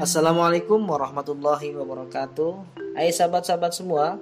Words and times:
Assalamualaikum 0.00 0.80
warahmatullahi 0.88 1.76
wabarakatuh. 1.76 2.72
Hai 2.96 3.12
sahabat-sahabat 3.12 3.76
semua 3.76 4.16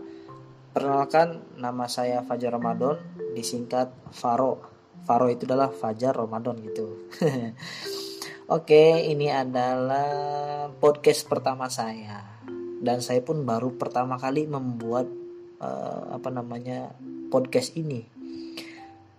Perkenalkan 0.75 1.39
nama 1.55 1.87
saya 1.87 2.19
Fajar 2.27 2.59
Ramadan 2.59 2.99
Disingkat 3.39 3.87
Faro. 4.11 4.59
Faro 5.07 5.31
itu 5.31 5.47
adalah 5.47 5.71
Fajar 5.71 6.19
Ramadan 6.19 6.59
gitu. 6.67 7.07
Oke 8.59 9.07
ini 9.07 9.31
adalah 9.31 10.67
podcast 10.83 11.31
pertama 11.31 11.71
saya. 11.71 12.27
Dan 12.83 12.99
saya 12.99 13.23
pun 13.23 13.47
baru 13.47 13.79
pertama 13.79 14.19
kali 14.19 14.51
membuat 14.51 15.07
uh, 15.63 16.11
Apa 16.11 16.35
namanya 16.35 16.91
podcast 17.31 17.79
ini. 17.79 18.03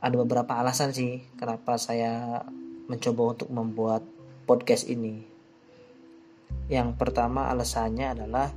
Ada 0.03 0.11
beberapa 0.27 0.59
alasan 0.59 0.91
sih 0.91 1.23
Kenapa 1.39 1.79
saya 1.79 2.43
mencoba 2.91 3.39
untuk 3.39 3.47
membuat 3.47 4.03
podcast 4.43 4.91
ini 4.91 5.28
yang 6.69 6.93
pertama 6.95 7.49
alasannya 7.49 8.07
adalah 8.13 8.53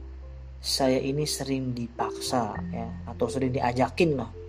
saya 0.63 1.01
ini 1.03 1.27
sering 1.27 1.75
dipaksa 1.75 2.55
ya 2.71 2.87
atau 3.09 3.27
sering 3.27 3.51
diajakin 3.51 4.15
loh 4.15 4.43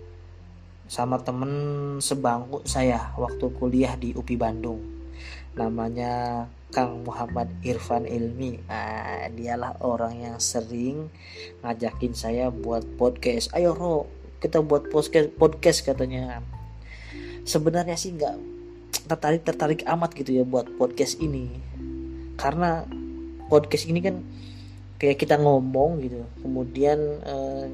sama 0.84 1.16
temen 1.20 1.52
sebangku 2.00 2.60
saya 2.68 3.16
waktu 3.16 3.48
kuliah 3.56 3.96
di 3.96 4.12
UPI 4.12 4.36
Bandung. 4.36 4.80
Namanya 5.56 6.44
Kang 6.74 7.06
Muhammad 7.06 7.48
Irfan 7.64 8.04
Ilmi. 8.04 8.60
Nah, 8.66 9.30
dialah 9.32 9.80
orang 9.80 10.20
yang 10.20 10.36
sering 10.42 11.08
ngajakin 11.64 12.12
saya 12.12 12.50
buat 12.50 12.84
podcast. 12.98 13.54
Ayo 13.56 13.72
Ro, 13.72 14.10
kita 14.42 14.60
buat 14.60 14.90
podcast 14.92 15.32
podcast 15.38 15.86
katanya. 15.86 16.44
Sebenarnya 17.48 17.96
sih 17.96 18.12
nggak 18.12 18.34
tertarik 19.08 19.42
tertarik 19.46 19.80
amat 19.88 20.10
gitu 20.12 20.36
ya 20.36 20.44
buat 20.44 20.68
podcast 20.76 21.22
ini. 21.22 21.48
Karena 22.34 22.84
podcast 23.48 23.84
ini 23.88 24.00
kan 24.00 24.16
kayak 24.98 25.20
kita 25.20 25.36
ngomong 25.36 26.00
gitu. 26.00 26.24
Kemudian 26.40 26.98
eh, 27.22 27.66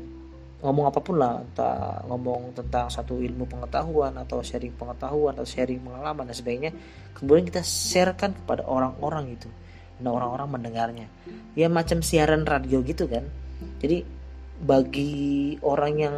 ngomong 0.60 0.92
apa 0.92 1.00
pun 1.00 1.16
lah 1.16 1.40
entah 1.40 2.04
ngomong 2.04 2.52
tentang 2.52 2.92
satu 2.92 3.16
ilmu 3.16 3.48
pengetahuan 3.48 4.12
atau 4.20 4.44
sharing 4.44 4.76
pengetahuan 4.76 5.32
atau 5.32 5.48
sharing 5.48 5.80
pengalaman 5.80 6.28
dan 6.28 6.36
sebagainya 6.36 6.72
kemudian 7.16 7.48
kita 7.48 7.64
sharekan 7.64 8.36
kepada 8.36 8.66
orang-orang 8.68 9.36
gitu. 9.38 9.48
Dan 10.00 10.16
orang-orang 10.16 10.48
mendengarnya. 10.48 11.06
Ya 11.52 11.68
macam 11.68 12.00
siaran 12.00 12.48
radio 12.48 12.80
gitu 12.80 13.04
kan. 13.04 13.28
Jadi 13.80 14.04
bagi 14.60 15.56
orang 15.60 15.94
yang 15.96 16.16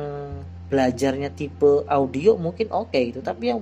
belajarnya 0.71 1.35
tipe 1.35 1.87
audio 1.87 2.39
mungkin 2.39 2.71
oke 2.71 2.95
okay, 2.95 3.11
gitu. 3.11 3.21
Tapi 3.23 3.51
yang 3.51 3.61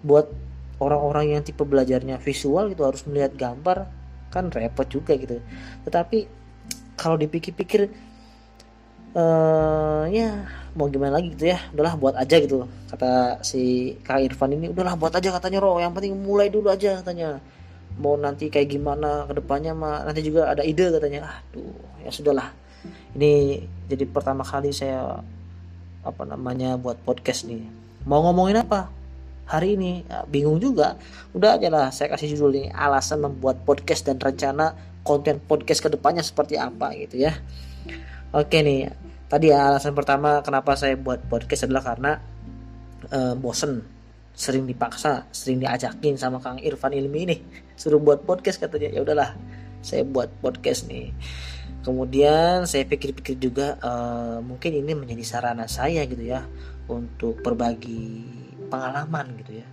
buat 0.00 0.32
orang-orang 0.80 1.36
yang 1.36 1.42
tipe 1.44 1.60
belajarnya 1.60 2.16
visual 2.18 2.72
itu 2.72 2.80
harus 2.80 3.04
melihat 3.04 3.36
gambar 3.36 3.99
kan 4.30 4.48
repot 4.48 4.86
juga 4.86 5.18
gitu. 5.18 5.42
Tetapi 5.84 6.26
kalau 6.94 7.18
dipikir-pikir 7.18 7.90
uh, 9.18 10.06
ya 10.06 10.46
mau 10.78 10.86
gimana 10.86 11.18
lagi 11.18 11.34
gitu 11.34 11.50
ya. 11.50 11.58
Udahlah 11.74 11.94
buat 11.98 12.14
aja 12.14 12.36
gitu 12.38 12.64
kata 12.90 13.42
si 13.42 13.94
kak 14.06 14.22
Irfan 14.22 14.54
ini. 14.54 14.70
Udahlah 14.70 14.94
buat 14.94 15.12
aja 15.12 15.34
katanya 15.34 15.58
Ro. 15.58 15.82
Yang 15.82 15.92
penting 15.98 16.14
mulai 16.16 16.48
dulu 16.48 16.70
aja 16.70 17.02
katanya. 17.02 17.42
Mau 17.98 18.14
nanti 18.14 18.48
kayak 18.48 18.70
gimana 18.70 19.26
ke 19.26 19.34
depannya 19.36 19.74
mah. 19.74 20.06
Nanti 20.06 20.22
juga 20.22 20.48
ada 20.48 20.62
ide 20.62 20.88
katanya. 20.94 21.42
Aduh 21.50 21.74
ya 22.06 22.10
sudahlah. 22.14 22.54
Ini 23.18 23.60
jadi 23.90 24.06
pertama 24.06 24.46
kali 24.46 24.70
saya 24.70 25.20
apa 26.00 26.22
namanya 26.24 26.78
buat 26.80 26.96
podcast 27.02 27.44
nih. 27.44 27.66
Mau 28.08 28.24
ngomongin 28.24 28.62
apa 28.62 28.99
hari 29.50 29.74
ini. 29.74 30.06
Ya, 30.06 30.22
bingung 30.30 30.62
juga. 30.62 30.94
Udah 31.34 31.58
aja 31.58 31.66
lah 31.66 31.90
saya 31.90 32.14
kasih 32.14 32.38
judul 32.38 32.62
ini 32.62 32.70
alasan 32.70 33.26
membuat 33.26 33.66
podcast 33.66 34.06
dan 34.06 34.22
rencana 34.22 34.78
konten 35.02 35.42
podcast 35.42 35.82
ke 35.82 35.90
depannya 35.90 36.22
seperti 36.22 36.54
apa 36.54 36.94
gitu 36.94 37.26
ya. 37.26 37.34
Oke 38.30 38.62
nih 38.62 38.86
tadi 39.26 39.50
ya 39.50 39.74
alasan 39.74 39.90
pertama 39.90 40.38
kenapa 40.46 40.78
saya 40.78 40.94
buat 40.94 41.26
podcast 41.26 41.66
adalah 41.66 41.82
karena 41.82 42.12
uh, 43.10 43.34
bosen. 43.34 43.82
Sering 44.30 44.64
dipaksa 44.64 45.26
sering 45.34 45.60
diajakin 45.60 46.16
sama 46.16 46.38
Kang 46.38 46.62
Irfan 46.62 46.94
Ilmi 46.94 47.20
ini. 47.26 47.36
Suruh 47.74 47.98
buat 47.98 48.22
podcast 48.22 48.62
katanya. 48.62 48.94
Ya 48.94 49.02
udahlah 49.02 49.34
saya 49.82 50.06
buat 50.06 50.30
podcast 50.40 50.86
nih. 50.86 51.10
Kemudian 51.80 52.68
saya 52.68 52.84
pikir-pikir 52.84 53.40
juga 53.40 53.80
uh, 53.80 54.44
mungkin 54.44 54.76
ini 54.76 54.92
menjadi 54.92 55.24
sarana 55.24 55.64
saya 55.64 56.04
gitu 56.04 56.20
ya 56.20 56.44
untuk 56.92 57.40
berbagi 57.40 58.20
pengalaman 58.70 59.36
gitu 59.42 59.60
ya. 59.60 59.66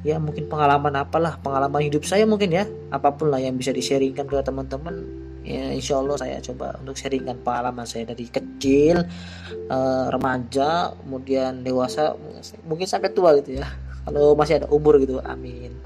Ya 0.00 0.16
mungkin 0.16 0.48
pengalaman 0.48 0.96
apalah 0.96 1.36
pengalaman 1.38 1.84
hidup 1.84 2.04
saya 2.08 2.24
mungkin 2.24 2.50
ya. 2.52 2.64
Apa 2.90 3.14
pun 3.14 3.30
lah 3.30 3.38
yang 3.38 3.56
bisa 3.56 3.70
di-sharingkan 3.70 4.26
ke 4.26 4.36
teman-teman 4.42 5.06
ya 5.40 5.72
insya 5.72 5.96
Allah 5.96 6.20
saya 6.20 6.36
coba 6.44 6.76
untuk 6.84 7.00
sharingkan 7.00 7.40
pengalaman 7.40 7.88
saya 7.88 8.12
dari 8.12 8.28
kecil 8.28 9.08
uh, 9.72 10.06
remaja 10.12 10.92
kemudian 11.00 11.64
dewasa 11.64 12.12
mungkin 12.64 12.84
sampai 12.88 13.12
tua 13.12 13.36
gitu 13.40 13.60
ya. 13.60 13.68
Kalau 14.08 14.32
masih 14.32 14.64
ada 14.64 14.68
umur 14.72 14.96
gitu 14.98 15.20
amin. 15.20 15.76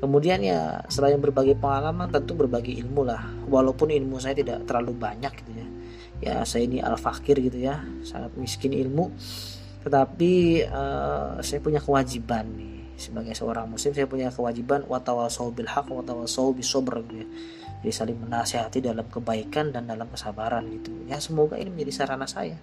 Kemudian 0.00 0.42
ya 0.42 0.82
selain 0.90 1.20
berbagi 1.22 1.54
pengalaman 1.54 2.10
tentu 2.10 2.34
berbagi 2.34 2.82
ilmu 2.82 3.06
lah. 3.06 3.22
Walaupun 3.46 3.94
ilmu 3.94 4.18
saya 4.18 4.34
tidak 4.34 4.66
terlalu 4.66 4.96
banyak 4.98 5.30
gitu 5.44 5.52
ya. 5.54 5.66
Ya 6.20 6.34
saya 6.42 6.66
ini 6.66 6.82
al 6.82 6.98
fakir 6.98 7.38
gitu 7.38 7.62
ya 7.62 7.80
sangat 8.04 8.34
miskin 8.36 8.74
ilmu 8.74 9.14
tetapi 9.80 10.64
uh, 10.68 11.40
saya 11.40 11.60
punya 11.60 11.80
kewajiban 11.80 12.46
nih. 12.56 12.78
Sebagai 13.00 13.32
seorang 13.32 13.64
muslim 13.64 13.96
saya 13.96 14.04
punya 14.04 14.28
kewajiban 14.28 14.84
watawasau 14.84 15.56
bil 15.56 15.64
haq 15.64 15.88
watawasau 15.88 16.52
bisobr 16.52 17.00
gitu 17.08 17.24
ya. 17.24 17.28
Jadi 17.80 17.92
saling 17.96 18.18
menasihati 18.20 18.84
dalam 18.84 19.08
kebaikan 19.08 19.72
dan 19.72 19.88
dalam 19.88 20.04
kesabaran 20.12 20.68
gitu. 20.68 20.92
Ya 21.08 21.16
semoga 21.16 21.56
ini 21.56 21.72
menjadi 21.72 22.04
sarana 22.04 22.28
saya 22.28 22.60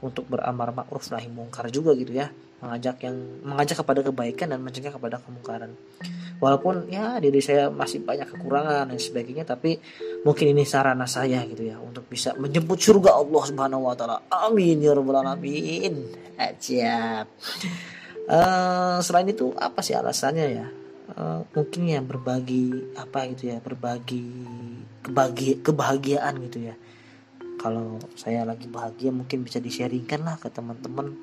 untuk 0.00 0.26
beramar 0.26 0.74
ma'ruf 0.74 1.10
nahi 1.12 1.28
mungkar 1.30 1.70
juga 1.70 1.94
gitu 1.94 2.14
ya. 2.16 2.32
Mengajak 2.64 3.04
yang 3.04 3.16
mengajak 3.44 3.76
kepada 3.84 4.00
kebaikan 4.00 4.56
dan 4.56 4.60
mencegah 4.64 4.94
kepada 4.94 5.20
kemungkaran. 5.20 5.76
Walaupun 6.40 6.88
ya 6.88 7.20
diri 7.20 7.38
saya 7.38 7.68
masih 7.68 8.02
banyak 8.02 8.26
kekurangan 8.34 8.90
dan 8.90 8.98
sebagainya 8.98 9.44
tapi 9.44 9.78
mungkin 10.24 10.56
ini 10.56 10.64
sarana 10.64 11.04
saya 11.04 11.44
gitu 11.46 11.62
ya 11.68 11.76
untuk 11.78 12.08
bisa 12.08 12.32
menjemput 12.34 12.80
surga 12.80 13.20
Allah 13.20 13.42
Subhanahu 13.44 13.84
wa 13.84 13.94
taala. 13.94 14.18
Amin 14.32 14.80
ya 14.80 14.96
rabbal 14.96 15.20
alamin. 15.20 16.08
Aja. 16.40 17.22
Uh, 18.24 18.98
selain 19.04 19.28
itu 19.28 19.52
apa 19.60 19.84
sih 19.84 19.92
alasannya 19.92 20.46
ya? 20.48 20.66
Uh, 21.14 21.44
mungkin 21.52 21.84
ya 21.84 22.00
berbagi 22.00 22.96
apa 22.96 23.28
gitu 23.36 23.52
ya 23.52 23.60
berbagi 23.60 24.24
kebagi 25.04 25.60
kebahagiaan 25.60 26.40
gitu 26.48 26.72
ya 26.72 26.74
kalau 27.64 27.96
saya 28.12 28.44
lagi 28.44 28.68
bahagia 28.68 29.08
mungkin 29.08 29.40
bisa 29.40 29.56
di-sharingkan 29.56 30.20
lah 30.20 30.36
ke 30.36 30.52
teman-teman. 30.52 31.16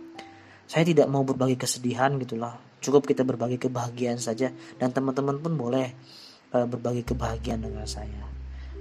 Saya 0.65 0.81
tidak 0.89 1.05
mau 1.05 1.21
berbagi 1.21 1.53
kesedihan 1.53 2.17
gitulah 2.17 2.57
cukup 2.81 3.05
kita 3.05 3.21
berbagi 3.21 3.61
kebahagiaan 3.61 4.17
saja. 4.17 4.49
Dan 4.81 4.89
teman-teman 4.89 5.37
pun 5.37 5.53
boleh 5.53 5.93
uh, 6.57 6.65
berbagi 6.65 7.05
kebahagiaan 7.05 7.61
dengan 7.61 7.85
saya. 7.85 8.25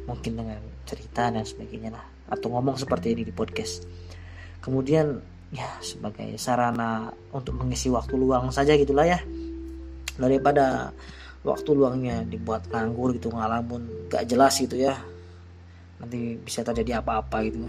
Mungkin 0.08 0.40
dengan 0.40 0.56
cerita 0.88 1.28
dan 1.28 1.44
sebagainya 1.44 1.92
lah. 1.92 2.04
Atau 2.32 2.48
ngomong 2.48 2.80
seperti 2.80 3.12
ini 3.12 3.28
di 3.28 3.34
podcast. 3.36 3.84
Kemudian 4.64 5.20
ya 5.52 5.68
sebagai 5.84 6.32
sarana 6.40 7.12
untuk 7.36 7.60
mengisi 7.60 7.92
waktu 7.92 8.16
luang 8.16 8.48
saja 8.48 8.72
gitulah 8.72 9.04
ya. 9.04 9.20
Daripada 10.16 10.96
waktu 11.44 11.70
luangnya 11.76 12.24
dibuat 12.24 12.72
nganggur 12.72 13.12
gitu 13.20 13.28
ngalamun 13.32 14.08
gak 14.08 14.28
jelas 14.28 14.60
gitu 14.60 14.76
ya 14.76 14.96
nanti 16.00 16.40
bisa 16.40 16.64
terjadi 16.64 17.04
apa-apa 17.04 17.36
gitu. 17.46 17.68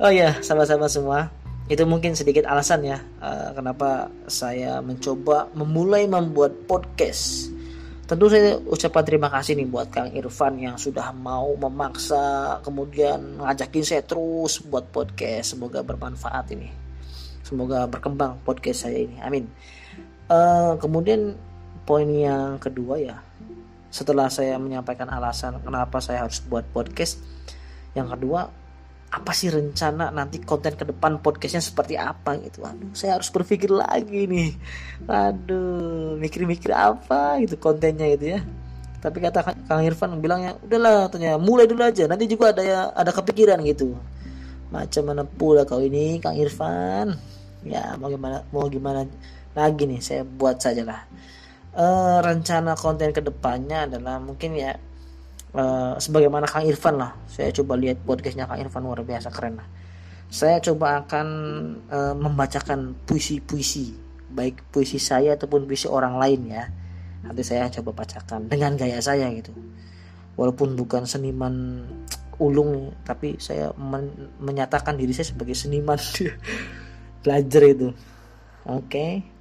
Oh 0.00 0.08
ya 0.08 0.32
sama-sama 0.40 0.88
semua. 0.88 1.28
Itu 1.68 1.84
mungkin 1.84 2.16
sedikit 2.16 2.48
alasan 2.48 2.88
ya 2.88 3.04
uh, 3.20 3.52
kenapa 3.52 4.08
saya 4.24 4.80
mencoba 4.80 5.52
memulai 5.52 6.08
membuat 6.08 6.56
podcast. 6.64 7.52
Tentu 8.08 8.32
saya 8.32 8.56
ucapkan 8.64 9.04
terima 9.04 9.28
kasih 9.28 9.60
nih 9.60 9.68
buat 9.68 9.92
Kang 9.92 10.08
Irfan 10.16 10.56
yang 10.56 10.80
sudah 10.80 11.12
mau 11.12 11.52
memaksa 11.52 12.58
kemudian 12.64 13.44
ngajakin 13.44 13.84
saya 13.84 14.00
terus 14.00 14.64
buat 14.64 14.88
podcast. 14.88 15.52
Semoga 15.52 15.84
bermanfaat 15.84 16.48
ini. 16.56 16.72
Semoga 17.44 17.84
berkembang 17.84 18.40
podcast 18.40 18.88
saya 18.88 19.04
ini. 19.04 19.20
Amin. 19.20 19.44
Uh, 20.32 20.80
kemudian 20.80 21.36
poin 21.84 22.08
yang 22.08 22.56
kedua 22.56 22.96
ya 22.96 23.20
setelah 23.90 24.30
saya 24.30 24.54
menyampaikan 24.56 25.10
alasan 25.10 25.58
kenapa 25.60 25.98
saya 25.98 26.22
harus 26.24 26.38
buat 26.46 26.62
podcast 26.70 27.18
yang 27.92 28.06
kedua 28.06 28.46
apa 29.10 29.34
sih 29.34 29.50
rencana 29.50 30.14
nanti 30.14 30.38
konten 30.38 30.78
ke 30.78 30.86
depan 30.86 31.18
podcastnya 31.18 31.58
seperti 31.58 31.98
apa 31.98 32.38
gitu? 32.38 32.62
Aduh 32.62 32.94
saya 32.94 33.18
harus 33.18 33.26
berpikir 33.34 33.66
lagi 33.66 34.30
nih. 34.30 34.54
Aduh 35.10 36.14
mikir-mikir 36.14 36.70
apa 36.70 37.42
gitu 37.42 37.58
kontennya 37.58 38.06
gitu 38.14 38.38
ya. 38.38 38.40
Tapi 39.02 39.18
kata 39.18 39.42
Kang 39.66 39.82
Irfan 39.82 40.14
bilangnya 40.22 40.54
udahlah 40.62 41.10
tanya 41.10 41.34
mulai 41.42 41.66
dulu 41.66 41.82
aja 41.82 42.06
nanti 42.06 42.30
juga 42.30 42.54
ada 42.54 42.62
ya 42.62 42.80
ada 42.94 43.10
kepikiran 43.10 43.58
gitu. 43.66 43.98
Macam 44.70 45.02
mana 45.02 45.26
pula 45.26 45.66
kau 45.66 45.82
ini 45.82 46.22
Kang 46.22 46.38
Irfan? 46.38 47.18
Ya 47.66 47.98
mau 47.98 48.06
gimana 48.06 48.46
mau 48.54 48.70
gimana 48.70 49.10
lagi 49.58 49.90
nih 49.90 49.98
saya 49.98 50.22
buat 50.22 50.62
saja 50.62 50.86
lah 50.86 51.02
uh, 51.76 52.18
rencana 52.22 52.74
konten 52.74 53.14
ke 53.14 53.22
depannya 53.22 53.86
adalah 53.86 54.18
mungkin 54.18 54.56
ya 54.56 54.74
uh, 55.54 55.94
sebagaimana 55.98 56.46
Kang 56.46 56.66
Irfan 56.66 56.98
lah. 56.98 57.14
Saya 57.30 57.54
coba 57.54 57.78
lihat 57.78 58.02
podcastnya 58.02 58.46
Kang 58.46 58.58
Irfan 58.58 58.82
luar 58.82 59.02
biasa 59.02 59.30
keren 59.30 59.60
lah. 59.60 59.68
Saya 60.30 60.62
coba 60.62 61.02
akan 61.02 61.26
uh, 61.90 62.14
membacakan 62.14 62.94
puisi-puisi 63.02 64.10
baik 64.30 64.62
puisi 64.70 65.02
saya 65.02 65.34
ataupun 65.34 65.66
puisi 65.66 65.90
orang 65.90 66.14
lain 66.18 66.40
ya. 66.46 66.64
Nanti 67.26 67.42
saya 67.42 67.68
coba 67.68 68.02
bacakan 68.02 68.46
dengan 68.46 68.78
gaya 68.78 69.02
saya 69.02 69.26
gitu. 69.34 69.50
Walaupun 70.38 70.78
bukan 70.78 71.04
seniman 71.04 71.84
ulung 72.40 72.96
tapi 73.04 73.36
saya 73.36 73.74
men 73.76 74.32
menyatakan 74.40 74.96
diri 74.96 75.12
saya 75.12 75.28
sebagai 75.28 75.52
seniman 75.58 75.98
belajar 77.26 77.62
itu. 77.66 77.90
Oke. 78.64 78.86
okay. 78.86 79.39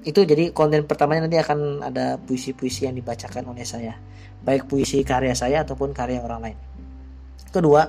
Itu 0.00 0.24
jadi 0.24 0.52
konten 0.52 0.84
pertamanya 0.88 1.28
nanti 1.28 1.36
akan 1.40 1.84
ada 1.84 2.16
puisi-puisi 2.16 2.88
yang 2.88 2.96
dibacakan 2.96 3.52
oleh 3.52 3.64
saya. 3.64 3.96
Baik 4.40 4.68
puisi 4.68 5.04
karya 5.04 5.36
saya 5.36 5.64
ataupun 5.64 5.92
karya 5.92 6.24
orang 6.24 6.40
lain. 6.40 6.58
Kedua 7.52 7.84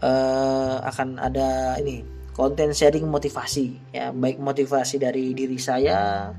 uh, 0.00 0.76
akan 0.80 1.20
ada 1.20 1.76
ini 1.80 2.00
konten 2.32 2.72
sharing 2.72 3.04
motivasi. 3.04 3.92
Ya 3.92 4.08
baik 4.08 4.40
motivasi 4.40 4.96
dari 4.96 5.36
diri 5.36 5.60
saya 5.60 6.32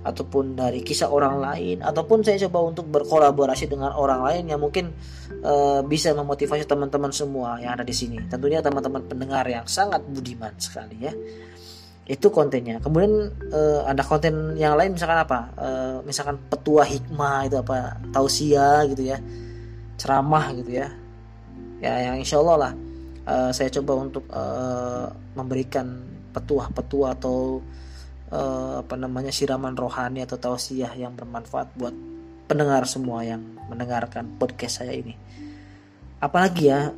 ataupun 0.00 0.56
dari 0.56 0.80
kisah 0.80 1.12
orang 1.12 1.44
lain 1.44 1.84
ataupun 1.84 2.24
saya 2.24 2.40
coba 2.48 2.72
untuk 2.72 2.88
berkolaborasi 2.88 3.68
dengan 3.68 3.92
orang 3.92 4.24
lain 4.24 4.44
yang 4.48 4.60
mungkin 4.62 4.94
uh, 5.44 5.84
bisa 5.84 6.14
memotivasi 6.16 6.64
teman-teman 6.64 7.10
semua 7.10 7.58
yang 7.58 7.74
ada 7.74 7.82
di 7.82 7.92
sini. 7.92 8.22
Tentunya 8.30 8.62
teman-teman 8.62 9.02
pendengar 9.02 9.44
yang 9.50 9.66
sangat 9.66 10.06
budiman 10.06 10.54
sekali 10.62 11.10
ya 11.10 11.12
itu 12.10 12.26
kontennya. 12.26 12.82
Kemudian 12.82 13.30
uh, 13.54 13.86
ada 13.86 14.02
konten 14.02 14.58
yang 14.58 14.74
lain 14.74 14.98
misalkan 14.98 15.22
apa? 15.22 15.54
Uh, 15.54 15.96
misalkan 16.02 16.34
petua 16.50 16.82
hikmah 16.82 17.46
itu 17.46 17.56
apa? 17.62 18.02
Tausia 18.10 18.82
gitu 18.90 19.14
ya. 19.14 19.22
Ceramah 19.94 20.50
gitu 20.58 20.74
ya. 20.74 20.90
Ya 21.78 22.10
yang 22.10 22.18
insya 22.18 22.42
Allah 22.42 22.56
lah 22.66 22.72
uh, 23.30 23.50
saya 23.54 23.70
coba 23.78 23.92
untuk 24.02 24.26
uh, 24.34 25.06
memberikan 25.38 26.02
petua-petua 26.34 27.14
atau 27.14 27.62
uh, 28.34 28.82
apa 28.82 28.94
namanya 28.98 29.30
siraman 29.30 29.78
rohani 29.78 30.26
atau 30.26 30.38
tausiah 30.38 30.90
yang 30.98 31.14
bermanfaat 31.14 31.74
buat 31.78 31.94
pendengar 32.50 32.82
semua 32.90 33.22
yang 33.22 33.42
mendengarkan 33.70 34.26
podcast 34.34 34.82
saya 34.82 34.98
ini. 34.98 35.14
Apalagi 36.18 36.68
ya, 36.68 36.90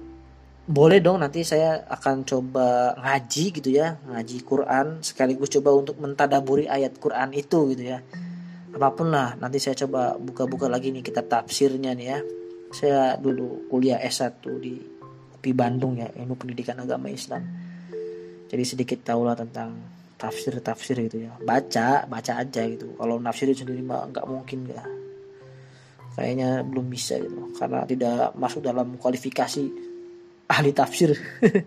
boleh 0.62 1.03
dong 1.03 1.19
nanti 1.19 1.43
saya 1.43 1.82
akan 1.91 2.23
coba 2.23 2.94
ngaji 2.99 3.44
gitu 3.59 3.70
ya, 3.75 3.99
ngaji 4.06 4.37
Quran 4.47 5.03
sekaligus 5.03 5.50
coba 5.59 5.75
untuk 5.75 5.99
mentadaburi 5.99 6.70
ayat 6.70 6.97
Quran 7.03 7.35
itu 7.35 7.75
gitu 7.75 7.82
ya. 7.82 7.99
Apa 8.73 8.88
pun 8.97 9.12
lah, 9.12 9.37
nanti 9.37 9.61
saya 9.61 9.76
coba 9.85 10.17
buka-buka 10.17 10.70
lagi 10.70 10.94
nih 10.94 11.05
kitab 11.05 11.29
tafsirnya 11.29 11.93
nih 11.93 12.06
ya. 12.09 12.19
Saya 12.73 13.20
dulu 13.20 13.69
kuliah 13.69 14.00
S1 14.00 14.41
di 14.62 14.81
UPI 15.37 15.53
Bandung 15.53 16.00
ya, 16.00 16.09
ilmu 16.09 16.41
pendidikan 16.41 16.81
agama 16.81 17.12
Islam. 17.12 17.44
Jadi 18.49 18.65
sedikit 18.65 19.05
tahulah 19.05 19.37
tentang 19.37 19.93
tafsir 20.23 20.55
tafsir 20.62 20.94
gitu 21.03 21.26
ya 21.26 21.35
baca 21.43 22.06
baca 22.06 22.32
aja 22.38 22.62
gitu 22.62 22.94
kalau 22.94 23.19
nafsir 23.19 23.50
sendiri 23.50 23.82
mah 23.82 24.06
nggak 24.06 24.23
mungkin 24.23 24.70
ya 24.70 24.87
kayaknya 26.15 26.62
belum 26.62 26.87
bisa 26.87 27.19
gitu 27.19 27.50
karena 27.58 27.82
tidak 27.91 28.31
masuk 28.38 28.62
dalam 28.62 28.94
kualifikasi 29.03 29.67
ahli 30.52 30.76
tafsir. 30.76 31.16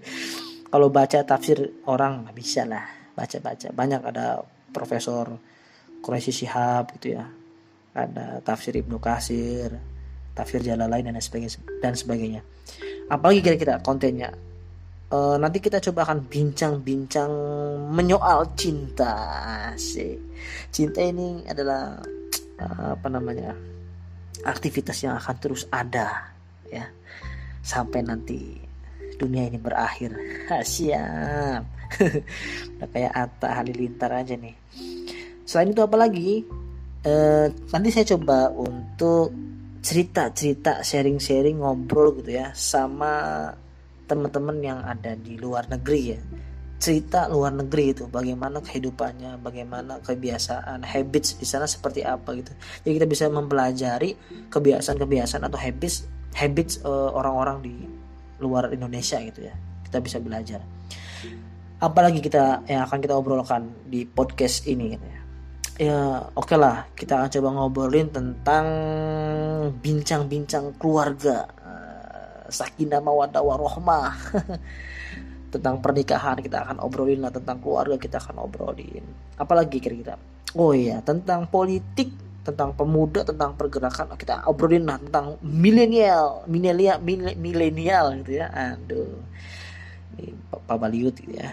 Kalau 0.72 0.94
baca 0.94 1.26
tafsir 1.26 1.82
orang 1.90 2.30
bisa 2.38 2.70
lah. 2.70 2.86
Baca 3.18 3.38
baca. 3.42 3.68
Banyak 3.74 4.02
ada 4.06 4.46
profesor 4.70 5.34
Quraisy 6.06 6.30
Shihab 6.30 6.94
gitu 7.00 7.18
ya. 7.18 7.26
Ada 7.96 8.46
tafsir 8.46 8.78
Ibnu 8.78 9.02
Kasir 9.02 9.96
tafsir 10.36 10.60
Jalalain 10.60 11.08
dan 11.08 11.18
sebagainya 11.18 11.50
dan 11.80 11.94
sebagainya. 11.96 12.42
Apalagi 13.08 13.40
kira-kira 13.42 13.80
kontennya. 13.80 14.36
Uh, 15.06 15.38
nanti 15.40 15.62
kita 15.62 15.80
coba 15.80 16.04
akan 16.04 16.28
bincang-bincang 16.28 17.30
menyoal 17.94 18.58
cinta 18.58 19.14
sih 19.78 20.18
cinta 20.74 20.98
ini 20.98 21.46
adalah 21.46 22.02
uh, 22.58 22.98
apa 22.98 23.08
namanya 23.14 23.54
aktivitas 24.42 25.06
yang 25.06 25.16
akan 25.16 25.36
terus 25.40 25.70
ada 25.72 26.36
ya. 26.68 26.90
Sampai 27.66 28.02
nanti 28.02 28.65
dunia 29.18 29.48
ini 29.48 29.60
berakhir. 29.60 30.16
Siap. 30.76 31.64
Udah 32.76 32.88
kayak 32.92 33.14
Atta 33.14 33.50
Halilintar 33.62 34.12
aja 34.12 34.36
nih. 34.36 34.56
Selain 35.46 35.72
itu 35.72 35.82
apa 35.82 35.96
lagi? 35.96 36.44
Uh, 37.06 37.54
nanti 37.70 37.94
saya 37.94 38.18
coba 38.18 38.50
untuk 38.50 39.30
cerita-cerita 39.86 40.82
sharing-sharing 40.82 41.62
ngobrol 41.62 42.18
gitu 42.18 42.42
ya 42.42 42.50
sama 42.58 43.46
teman-teman 44.10 44.58
yang 44.58 44.80
ada 44.82 45.14
di 45.14 45.38
luar 45.38 45.70
negeri 45.70 46.02
ya. 46.18 46.20
Cerita 46.82 47.30
luar 47.30 47.54
negeri 47.54 47.94
itu 47.94 48.10
bagaimana 48.10 48.58
kehidupannya 48.66 49.38
bagaimana 49.38 50.02
kebiasaan 50.02 50.82
habits 50.82 51.38
di 51.38 51.46
sana 51.46 51.70
seperti 51.70 52.02
apa 52.02 52.34
gitu. 52.34 52.52
Jadi 52.82 52.92
kita 52.98 53.06
bisa 53.06 53.26
mempelajari 53.30 54.18
kebiasaan-kebiasaan 54.50 55.46
atau 55.46 55.60
habits 55.62 56.10
habits 56.34 56.82
uh, 56.82 57.14
orang-orang 57.14 57.58
di 57.62 57.76
luar 58.40 58.72
Indonesia 58.72 59.20
gitu 59.22 59.46
ya. 59.48 59.56
Kita 59.86 60.02
bisa 60.02 60.18
belajar. 60.20 60.62
Apalagi 61.80 62.24
kita 62.24 62.64
yang 62.66 62.88
akan 62.88 63.00
kita 63.04 63.14
obrolkan 63.16 63.68
di 63.86 64.08
podcast 64.08 64.66
ini 64.68 64.96
gitu 64.96 65.06
ya. 65.06 65.20
Ya 65.76 66.00
oke 66.32 66.56
okay 66.56 66.58
lah 66.58 66.88
kita 66.96 67.20
akan 67.20 67.30
coba 67.36 67.50
ngobrolin 67.52 68.08
tentang 68.08 68.66
bincang-bincang 69.84 70.80
keluarga 70.80 71.52
sakinah 72.50 73.02
mawaddah 73.02 73.44
warohmah. 73.44 74.14
Tentang 75.54 75.80
pernikahan 75.80 76.44
kita 76.44 76.68
akan 76.68 76.84
obrolin 76.84 77.24
lah 77.24 77.32
tentang 77.32 77.64
keluarga 77.64 77.96
kita 77.96 78.20
akan 78.20 78.44
obrolin. 78.44 79.08
Apalagi 79.40 79.80
kira-kira? 79.80 80.20
Oh 80.52 80.76
iya 80.76 81.00
tentang 81.00 81.48
politik 81.48 82.12
tentang 82.46 82.78
pemuda 82.78 83.26
tentang 83.26 83.58
pergerakan 83.58 84.14
kita 84.14 84.46
obrolin 84.46 84.86
lah 84.86 85.02
tentang 85.02 85.42
milenial 85.42 86.46
milenial 86.46 87.02
milenial 87.36 88.14
gitu 88.22 88.46
ya. 88.46 88.48
Aduh. 88.54 89.18
Pak 90.66 90.78
Baliut 90.80 91.18
gitu 91.18 91.36
ya. 91.36 91.52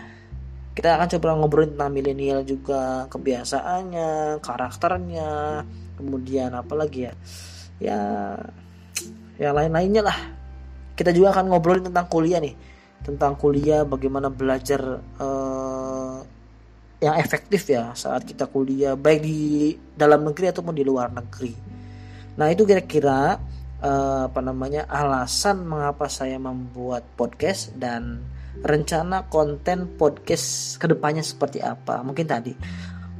Kita 0.72 0.96
akan 0.96 1.08
coba 1.18 1.36
ngobrolin 1.36 1.76
tentang 1.76 1.92
milenial 1.92 2.40
juga 2.48 3.04
kebiasaannya 3.12 4.40
karakternya 4.40 5.30
kemudian 6.00 6.52
apa 6.56 6.72
lagi 6.76 7.08
ya? 7.08 7.12
Ya 7.82 8.00
yang 9.36 9.56
lain-lainnya 9.56 10.06
lah. 10.06 10.18
Kita 10.96 11.12
juga 11.12 11.34
akan 11.36 11.50
ngobrolin 11.50 11.84
tentang 11.88 12.06
kuliah 12.08 12.40
nih. 12.40 12.54
Tentang 13.02 13.34
kuliah 13.34 13.82
bagaimana 13.82 14.30
belajar 14.30 15.02
uh, 15.18 15.81
yang 17.02 17.18
efektif 17.18 17.66
ya 17.66 17.90
saat 17.98 18.22
kita 18.22 18.46
kuliah 18.46 18.94
baik 18.94 19.20
di 19.26 19.74
dalam 19.98 20.22
negeri 20.22 20.54
ataupun 20.54 20.70
di 20.70 20.86
luar 20.86 21.10
negeri. 21.10 21.50
Nah 22.38 22.46
itu 22.46 22.62
kira-kira 22.62 23.42
uh, 23.82 24.30
apa 24.30 24.38
namanya 24.38 24.86
alasan 24.86 25.66
mengapa 25.66 26.06
saya 26.06 26.38
membuat 26.38 27.02
podcast 27.18 27.74
dan 27.74 28.22
rencana 28.62 29.26
konten 29.26 29.98
podcast 29.98 30.78
ke 30.78 30.86
depannya 30.86 31.26
seperti 31.26 31.58
apa. 31.58 32.06
Mungkin 32.06 32.26
tadi 32.30 32.54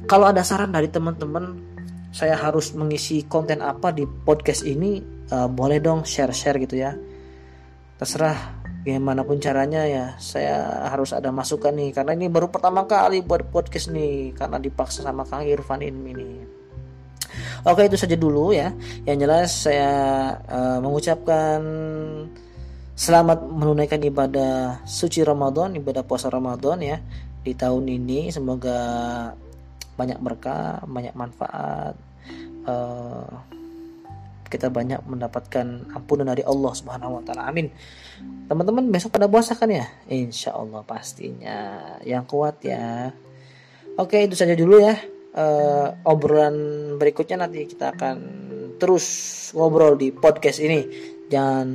kalau 0.07 0.31
ada 0.31 0.47
saran 0.47 0.71
dari 0.71 0.87
teman-teman 0.87 1.59
saya 2.15 2.39
harus 2.39 2.71
mengisi 2.71 3.27
konten 3.27 3.59
apa 3.59 3.91
di 3.91 4.07
podcast 4.07 4.63
ini 4.63 5.03
uh, 5.27 5.51
boleh 5.51 5.83
dong 5.83 6.07
share-share 6.07 6.55
gitu 6.63 6.79
ya. 6.79 6.95
Terserah 7.99 8.62
gimana 8.83 9.23
pun 9.23 9.39
caranya 9.39 9.87
ya 9.87 10.05
saya 10.19 10.87
harus 10.91 11.15
ada 11.15 11.31
masukan 11.31 11.71
nih. 11.71 11.95
Karena 11.95 12.11
ini 12.13 12.27
baru 12.27 12.51
pertama 12.51 12.83
kali 12.83 13.23
buat 13.23 13.47
podcast 13.49 13.89
nih 13.89 14.35
karena 14.35 14.59
dipaksa 14.59 15.01
sama 15.01 15.23
Kang 15.23 15.47
Irfan 15.47 15.79
ini. 15.79 16.43
Oke 17.63 17.87
itu 17.87 17.95
saja 17.95 18.19
dulu 18.19 18.51
ya. 18.51 18.75
Yang 19.07 19.17
jelas 19.23 19.49
saya 19.55 19.91
uh, 20.51 20.77
mengucapkan 20.83 21.59
selamat 22.93 23.39
menunaikan 23.49 24.03
ibadah 24.05 24.85
suci 24.85 25.25
Ramadan 25.25 25.73
ibadah 25.73 26.05
puasa 26.05 26.29
Ramadan 26.29 26.83
ya 26.83 26.97
di 27.41 27.55
tahun 27.55 27.87
ini. 27.87 28.29
Semoga 28.29 28.79
banyak 29.95 30.19
berkah 30.19 30.83
banyak 30.83 31.15
manfaat 31.15 31.95
uh, 32.67 33.31
kita 34.53 34.69
banyak 34.69 35.01
mendapatkan 35.09 35.89
ampunan 35.97 36.29
dari 36.29 36.45
Allah 36.45 36.71
Subhanahu 36.77 37.17
wa 37.17 37.23
taala. 37.25 37.49
Amin. 37.49 37.73
Teman-teman 38.45 38.93
besok 38.93 39.17
pada 39.17 39.25
puasa 39.25 39.57
kan 39.57 39.73
ya? 39.73 39.89
Insya 40.05 40.53
Allah 40.53 40.85
pastinya. 40.85 41.81
Yang 42.05 42.23
kuat 42.29 42.61
ya. 42.61 43.09
Oke, 43.97 44.21
itu 44.21 44.37
saja 44.37 44.53
dulu 44.53 44.77
ya. 44.77 44.93
Uh, 45.33 45.97
obrolan 46.05 46.53
berikutnya 47.01 47.49
nanti 47.49 47.65
kita 47.65 47.97
akan 47.97 48.17
terus 48.77 49.05
ngobrol 49.57 49.97
di 49.97 50.13
podcast 50.13 50.61
ini. 50.61 50.85
Jangan 51.33 51.67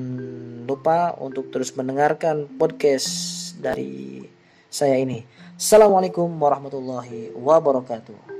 lupa 0.63 1.19
untuk 1.19 1.51
terus 1.51 1.75
mendengarkan 1.75 2.47
podcast 2.55 3.11
dari 3.59 4.23
saya 4.71 4.95
ini. 5.03 5.27
Assalamualaikum 5.59 6.31
warahmatullahi 6.39 7.35
wabarakatuh. 7.35 8.38